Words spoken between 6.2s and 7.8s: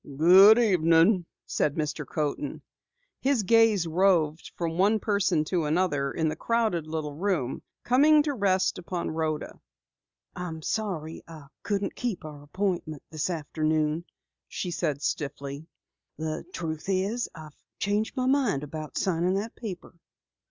the crowded little room,